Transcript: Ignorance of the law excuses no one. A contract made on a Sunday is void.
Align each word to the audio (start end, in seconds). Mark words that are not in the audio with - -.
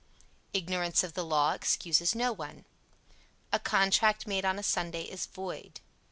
Ignorance 0.51 1.03
of 1.03 1.13
the 1.13 1.23
law 1.23 1.51
excuses 1.51 2.15
no 2.15 2.33
one. 2.33 2.65
A 3.53 3.59
contract 3.59 4.25
made 4.25 4.43
on 4.45 4.57
a 4.57 4.63
Sunday 4.63 5.03
is 5.03 5.27
void. 5.27 5.79